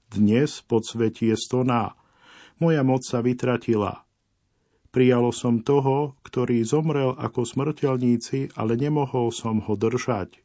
[0.08, 1.92] Dnes podsvetie stoná.
[2.64, 4.08] Moja moc sa vytratila.
[4.88, 10.40] Prijalo som toho, ktorý zomrel ako smrteľníci, ale nemohol som ho držať.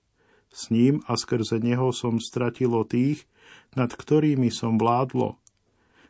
[0.50, 3.30] S ním a skrze neho som stratilo tých,
[3.78, 5.38] nad ktorými som vládlo.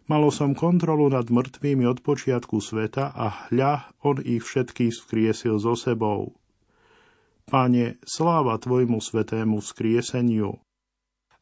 [0.10, 5.78] Malo som kontrolu nad mŕtvými od počiatku sveta a hľa, on ich všetkých skriesil so
[5.78, 6.34] sebou.
[7.46, 10.58] Pane, sláva Tvojmu svetému skrieseniu.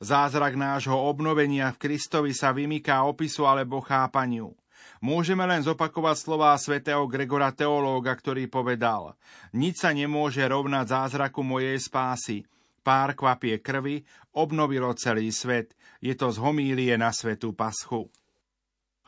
[0.03, 4.51] Zázrak nášho obnovenia v Kristovi sa vymyká opisu alebo chápaniu.
[4.99, 9.15] Môžeme len zopakovať slová svätého Gregora teológa, ktorý povedal
[9.55, 12.43] Nič sa nemôže rovnať zázraku mojej spásy.
[12.87, 15.75] Pár kvapie krvi obnovilo celý svet.
[15.99, 18.07] Je to z homílie na svetú paschu.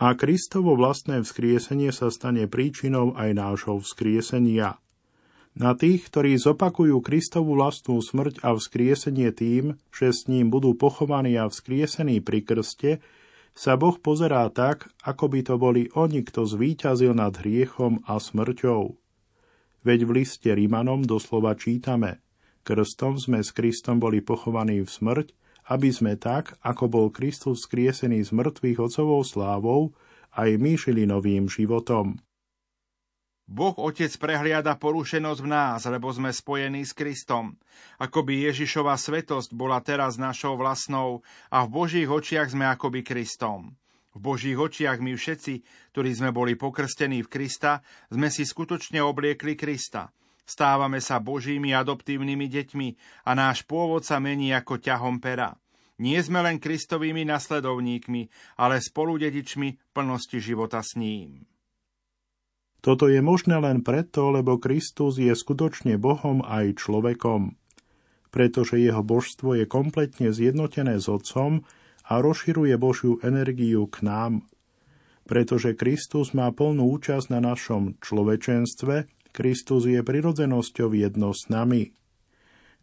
[0.04, 4.84] A Kristovo vlastné vzkriesenie sa stane príčinou aj nášho vzkriesenia.
[5.56, 11.40] Na tých, ktorí zopakujú Kristovu vlastnú smrť a vzkriesenie tým, že s ním budú pochovaní
[11.40, 12.92] a vzkriesení pri krste,
[13.56, 19.00] sa Boh pozerá tak, ako by to boli oni, kto zvíťazil nad hriechom a smrťou.
[19.88, 22.20] Veď v liste Rímanom doslova čítame
[22.64, 25.28] Krstom sme s Kristom boli pochovaní v smrť,
[25.70, 29.93] aby sme tak, ako bol Kristus skriesený z mŕtvych ocovou slávou,
[30.34, 32.18] aj my žili novým životom.
[33.49, 37.57] Boh Otec prehliada porušenosť v nás, lebo sme spojení s Kristom.
[37.97, 43.74] Akoby Ježišova svetosť bola teraz našou vlastnou a v Božích očiach sme akoby Kristom.
[44.14, 47.82] V Božích očiach my všetci, ktorí sme boli pokrstení v Krista,
[48.14, 50.14] sme si skutočne obliekli Krista.
[50.50, 52.88] Stávame sa Božími adoptívnymi deťmi
[53.30, 55.54] a náš pôvod sa mení ako ťahom pera.
[56.02, 58.22] Nie sme len Kristovými nasledovníkmi,
[58.58, 61.45] ale spoludedičmi plnosti života s ním.
[62.82, 67.54] Toto je možné len preto, lebo Kristus je skutočne Bohom aj človekom.
[68.34, 71.62] Pretože jeho božstvo je kompletne zjednotené s Otcom
[72.10, 74.50] a rozširuje Božiu energiu k nám.
[75.30, 81.96] Pretože Kristus má plnú účasť na našom človečenstve, Kristus je prirodzenosťou jedno s nami.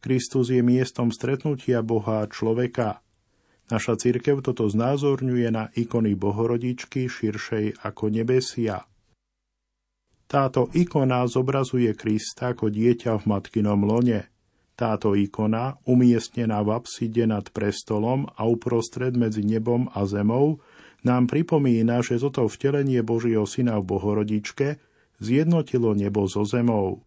[0.01, 3.05] Kristus je miestom stretnutia Boha a človeka.
[3.69, 8.89] Naša cirkev toto znázorňuje na ikony Bohorodičky širšej ako nebesia.
[10.25, 14.25] Táto ikona zobrazuje Krista ako dieťa v matkinom lone.
[14.81, 20.65] Táto ikona, umiestnená v apside nad prestolom a uprostred medzi nebom a zemou,
[21.05, 24.86] nám pripomína, že toto vtelenie Božieho syna v Bohorodičke
[25.21, 27.03] zjednotilo nebo so zemou.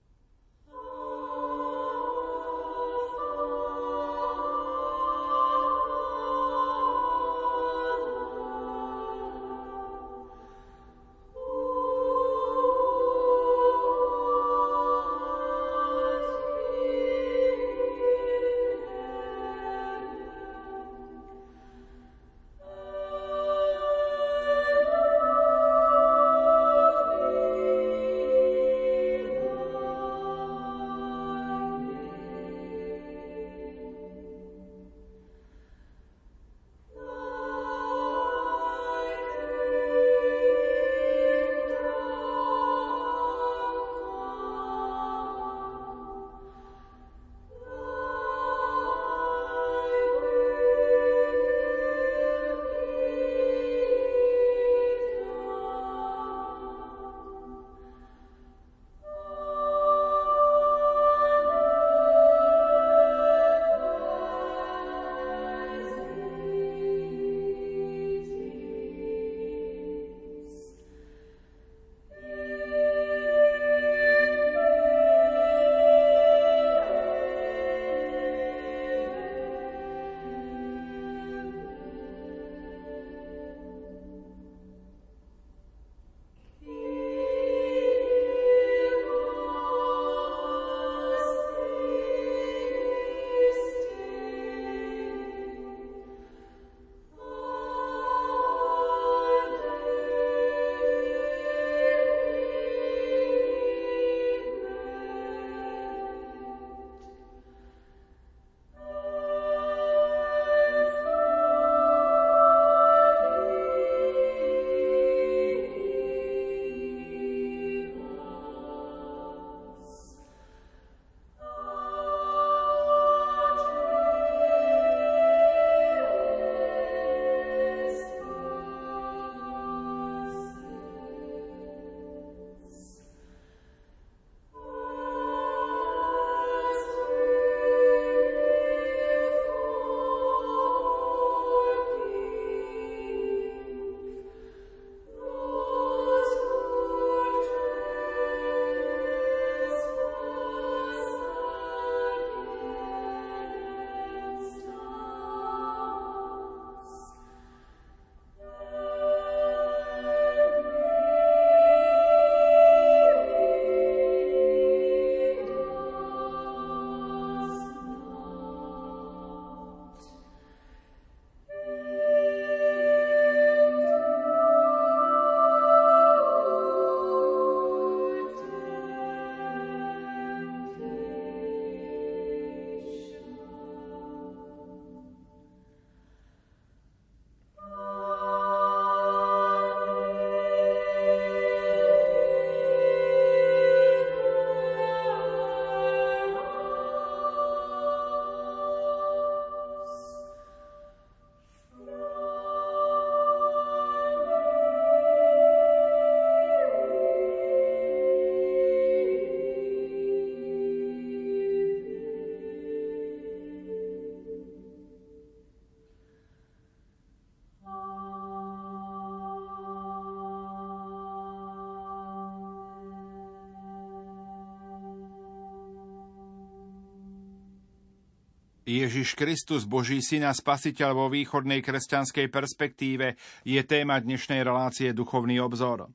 [228.70, 235.41] Ježiš Kristus, Boží syn a spasiteľ vo východnej kresťanskej perspektíve je téma dnešnej relácie Duchovný
[235.41, 235.89] obzor.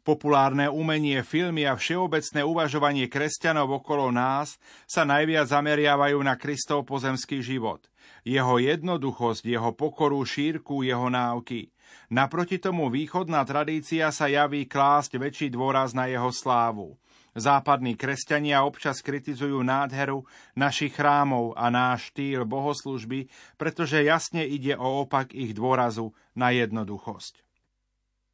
[0.00, 4.56] Populárne umenie, filmy a všeobecné uvažovanie kresťanov okolo nás
[4.88, 7.84] sa najviac zameriavajú na Kristov pozemský život.
[8.24, 11.68] Jeho jednoduchosť, jeho pokoru, šírku, jeho náuky.
[12.08, 16.96] Naproti tomu východná tradícia sa javí klásť väčší dôraz na jeho slávu.
[17.38, 20.26] Západní kresťania občas kritizujú nádheru
[20.58, 27.46] našich chrámov a náš štýl bohoslužby, pretože jasne ide o opak ich dôrazu na jednoduchosť.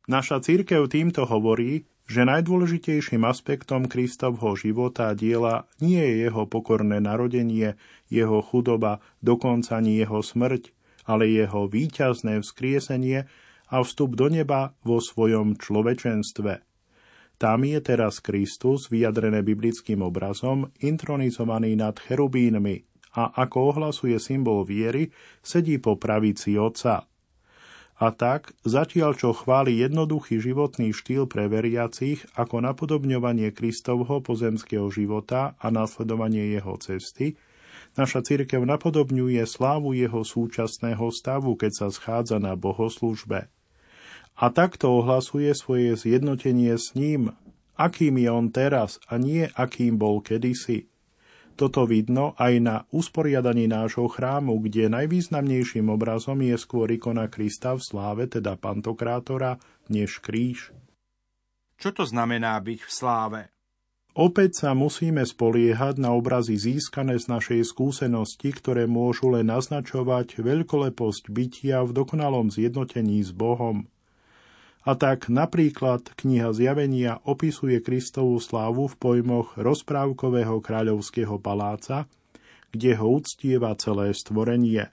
[0.07, 7.03] Naša církev týmto hovorí, že najdôležitejším aspektom Kristovho života a diela nie je jeho pokorné
[7.03, 7.75] narodenie,
[8.07, 10.71] jeho chudoba, dokonca ani jeho smrť,
[11.11, 13.27] ale jeho víťazné vzkriesenie
[13.67, 16.66] a vstup do neba vo svojom človečenstve.
[17.37, 25.13] Tam je teraz Kristus, vyjadrené biblickým obrazom, intronizovaný nad cherubínmi a ako ohlasuje symbol viery,
[25.45, 27.05] sedí po pravici Otca.
[27.97, 35.57] A tak, zatiaľ čo chváli jednoduchý životný štýl pre veriacich ako napodobňovanie Kristovho pozemského života
[35.57, 37.41] a nasledovanie jeho cesty,
[37.97, 43.49] naša církev napodobňuje slávu jeho súčasného stavu, keď sa schádza na bohoslužbe
[44.37, 47.33] a takto ohlasuje svoje zjednotenie s ním,
[47.81, 50.93] akým je on teraz a nie akým bol kedysi.
[51.57, 57.81] Toto vidno aj na usporiadaní nášho chrámu, kde najvýznamnejším obrazom je skôr ikona Krista v
[57.81, 59.57] sláve, teda Pantokrátora,
[59.89, 60.77] než kríž.
[61.81, 63.41] Čo to znamená byť v sláve?
[64.17, 71.29] Opäť sa musíme spoliehať na obrazy získané z našej skúsenosti, ktoré môžu len naznačovať veľkoleposť
[71.33, 73.89] bytia v dokonalom zjednotení s Bohom.
[74.87, 82.07] A tak napríklad kniha Zjavenia opisuje Kristovú slávu v pojmoch rozprávkového kráľovského paláca,
[82.71, 84.87] kde ho uctieva celé stvorenie.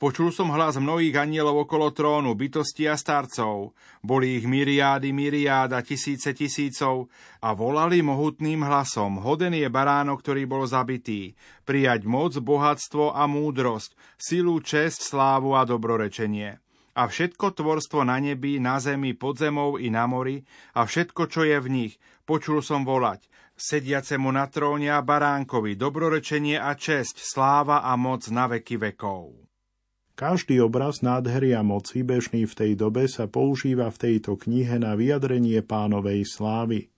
[0.00, 3.76] Počul som hlas mnohých anielov okolo trónu, bytosti a starcov.
[4.00, 9.20] Boli ich myriády, myriáda, tisíce tisícov a volali mohutným hlasom.
[9.20, 11.36] Hoden je baránok, ktorý bol zabitý.
[11.68, 16.64] Prijať moc, bohatstvo a múdrosť, silu, čest, slávu a dobrorečenie
[16.96, 20.40] a všetko tvorstvo na nebi, na zemi, pod zemou i na mori
[20.72, 21.94] a všetko, čo je v nich,
[22.24, 28.48] počul som volať, sediacemu na tróne a baránkovi, dobrorečenie a česť, sláva a moc na
[28.48, 29.46] veky vekov.
[30.16, 34.96] Každý obraz nádhery a moci bežný v tej dobe sa používa v tejto knihe na
[34.96, 36.88] vyjadrenie pánovej slávy.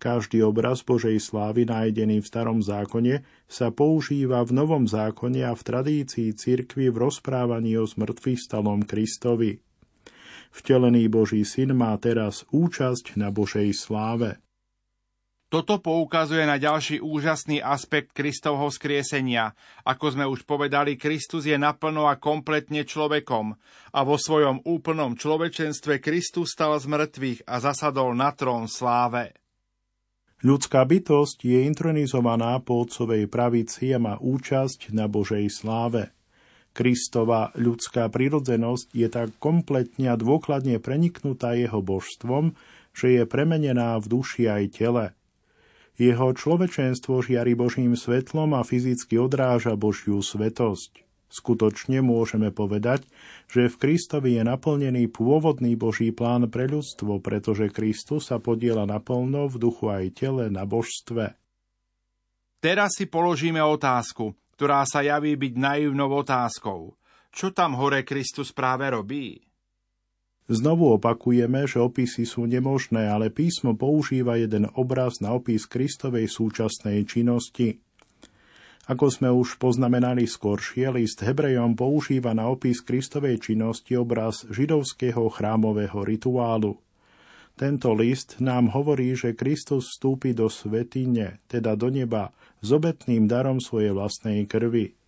[0.00, 5.60] Každý obraz Božej slávy nájdený v starom zákone sa používa v novom zákone a v
[5.60, 9.60] tradícii cirkvi v rozprávaní o smrtvých stalom Kristovi.
[10.56, 14.40] Vtelený Boží syn má teraz účasť na Božej sláve.
[15.52, 19.52] Toto poukazuje na ďalší úžasný aspekt Kristovho skriesenia.
[19.84, 23.52] Ako sme už povedali, Kristus je naplno a kompletne človekom
[23.92, 29.39] a vo svojom úplnom človečenstve Kristus stal z mŕtvych a zasadol na trón sláve.
[30.40, 36.16] Ľudská bytosť je intronizovaná po otcovej pravici a má účasť na Božej sláve.
[36.72, 42.56] Kristova ľudská prirodzenosť je tak kompletne a dôkladne preniknutá jeho božstvom,
[42.96, 45.06] že je premenená v duši aj tele.
[46.00, 51.09] Jeho človečenstvo žiari Božím svetlom a fyzicky odráža Božiu svetosť.
[51.30, 53.06] Skutočne môžeme povedať,
[53.46, 59.46] že v Kristovi je naplnený pôvodný Boží plán pre ľudstvo, pretože Kristus sa podiela naplno
[59.46, 61.38] v duchu aj tele na božstve.
[62.58, 66.98] Teraz si položíme otázku, ktorá sa javí byť naivnou otázkou.
[67.30, 69.38] Čo tam hore Kristus práve robí?
[70.50, 77.06] Znovu opakujeme, že opisy sú nemožné, ale písmo používa jeden obraz na opis Kristovej súčasnej
[77.06, 77.78] činnosti–
[78.90, 86.02] ako sme už poznamenali skoršie, list Hebrejom používa na opis Kristovej činnosti obraz židovského chrámového
[86.02, 86.74] rituálu.
[87.54, 93.62] Tento list nám hovorí, že Kristus vstúpi do svetine, teda do neba, s obetným darom
[93.62, 94.98] svojej vlastnej krvi.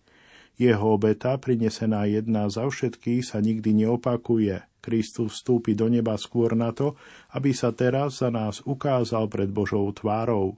[0.55, 4.63] Jeho obeta, prinesená jedna za všetkých, sa nikdy neopakuje.
[4.79, 6.95] Kristus vstúpi do neba skôr na to,
[7.35, 10.55] aby sa teraz za nás ukázal pred Božou tvárou.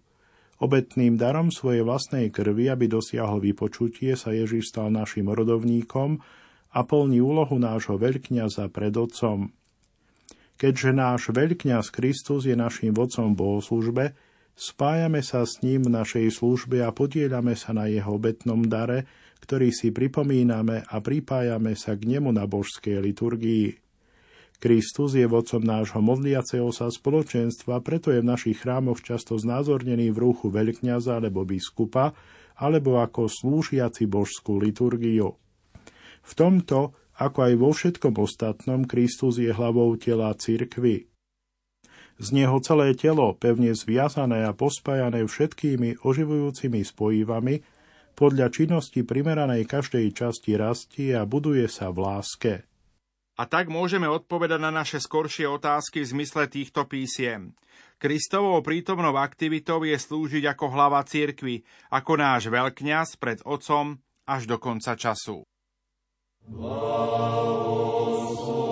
[0.56, 6.24] Obetným darom svojej vlastnej krvi, aby dosiahol vypočutie, sa Ježiš stal našim rodovníkom
[6.72, 9.51] a plní úlohu nášho veľkňaza pred Otcom.
[10.56, 14.06] Keďže náš veľkňaz Kristus je našim vodcom v bohoslužbe,
[14.56, 19.03] spájame sa s ním v našej službe a podielame sa na jeho obetnom dare,
[19.43, 23.84] ktorý si pripomíname a pripájame sa k nemu na božskej liturgii.
[24.62, 30.22] Kristus je vodcom nášho modliaceho sa spoločenstva, preto je v našich chrámoch často znázornený v
[30.22, 32.16] ruchu veľkňaza alebo biskupa
[32.56, 35.36] alebo ako slúžiaci božskú liturgiu.
[36.26, 41.12] V tomto, ako aj vo všetkom ostatnom, Kristus je hlavou tela cirkvy.
[42.16, 47.56] Z neho celé telo, pevne zviazané a pospájané všetkými oživujúcimi spojivami,
[48.16, 52.53] podľa činnosti primeranej každej časti rastie a buduje sa v láske.
[53.36, 57.51] A tak môžeme odpovedať na naše skoršie otázky v zmysle týchto písiem.
[57.99, 64.55] Kristovou prítomnou aktivitou je slúžiť ako hlava cirkvy, ako náš veľkňaz pred Otcom až do
[64.59, 65.43] konca času.
[66.45, 68.64] Wow.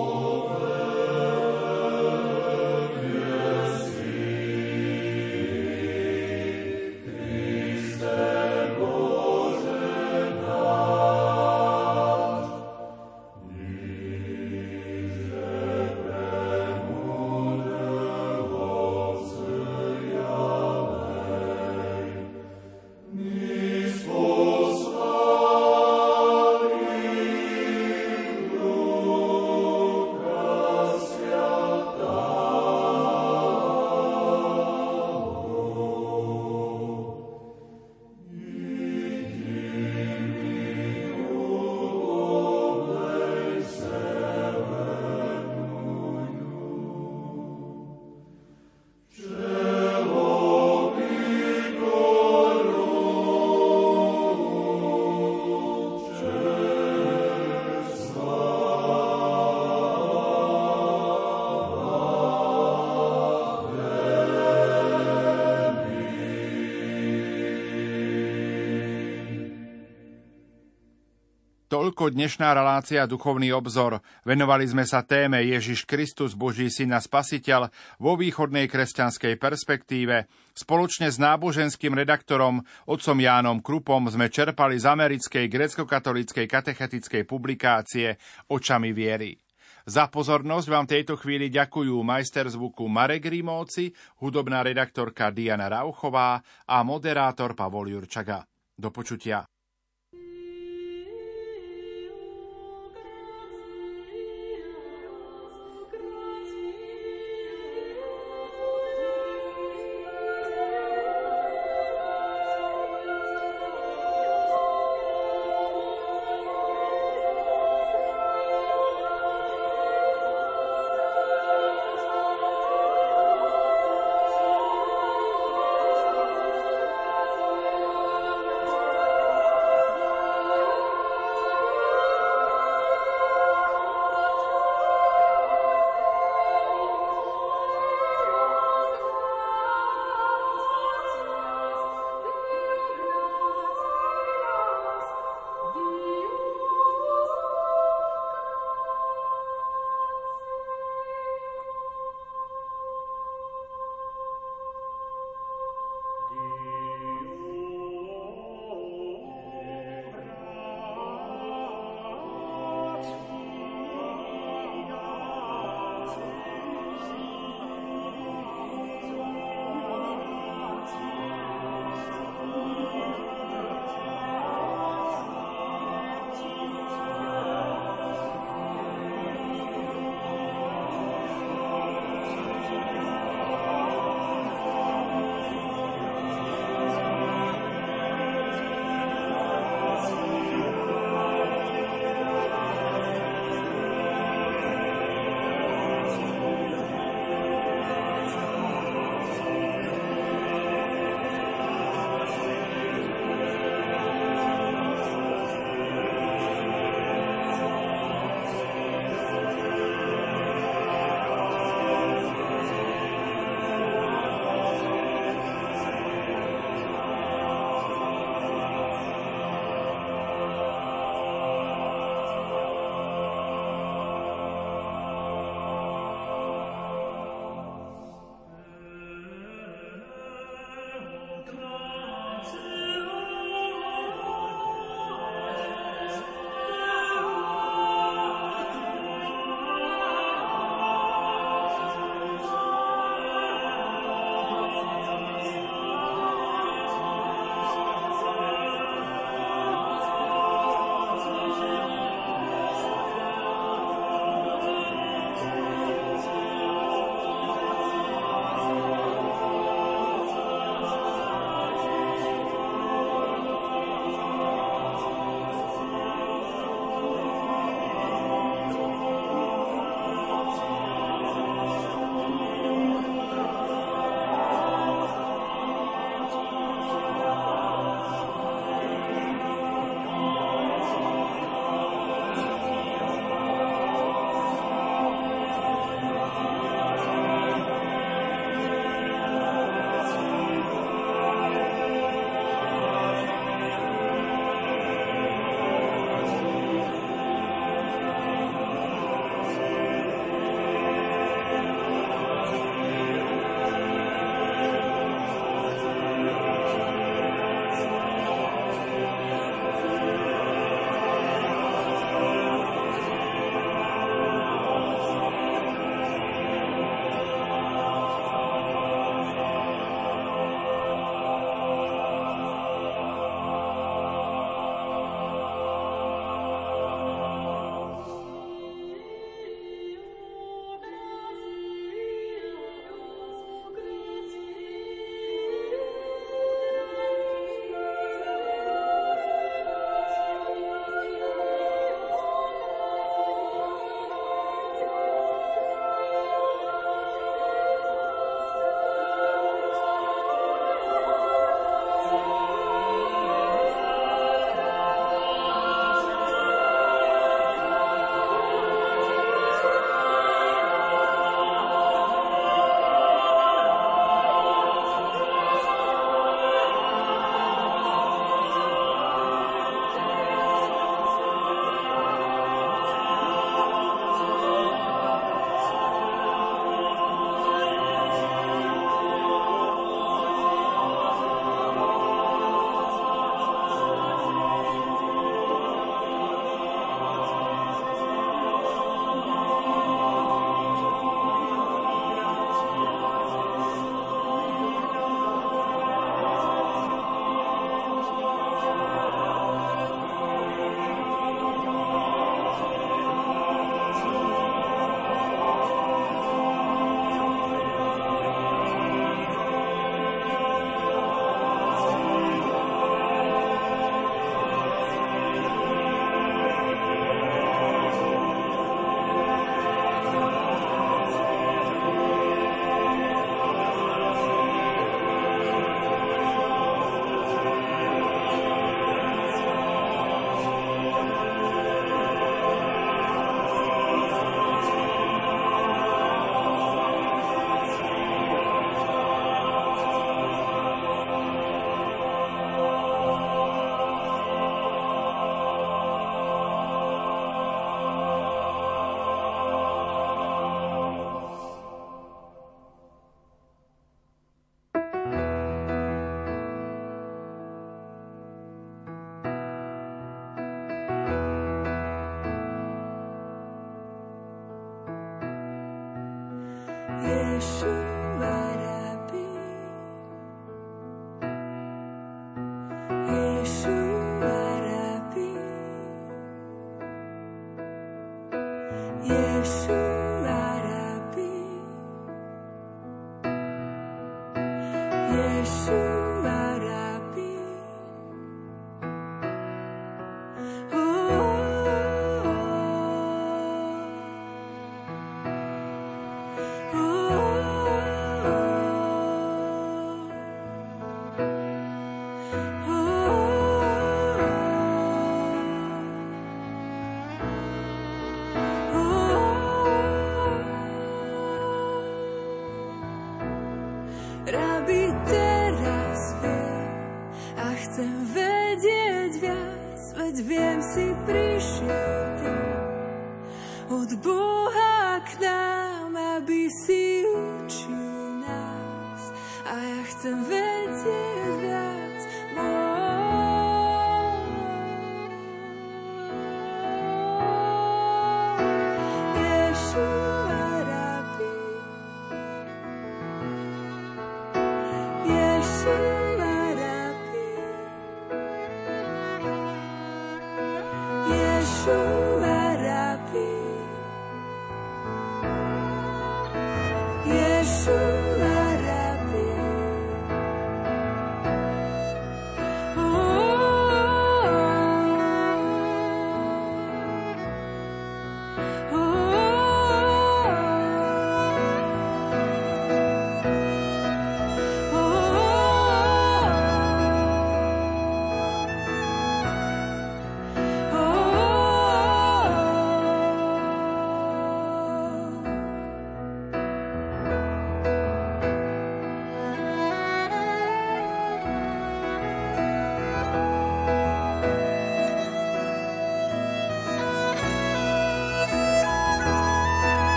[71.94, 74.02] Toľko dnešná relácia Duchovný obzor.
[74.26, 77.70] Venovali sme sa téme Ježiš Kristus, Boží syn a spasiteľ
[78.02, 80.26] vo východnej kresťanskej perspektíve.
[80.58, 88.18] Spoločne s náboženským redaktorom otcom Jánom Krupom sme čerpali z americkej grecko-katolíckej katechetickej publikácie
[88.50, 89.38] Očami viery.
[89.86, 96.82] Za pozornosť vám tejto chvíli ďakujú majster zvuku Marek Rimóci, hudobná redaktorka Diana Rauchová a
[96.82, 98.42] moderátor Pavol Jurčaga.
[98.74, 99.46] Do počutia.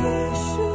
[0.00, 0.71] 也许